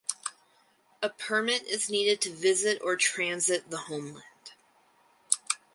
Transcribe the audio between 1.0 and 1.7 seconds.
A permit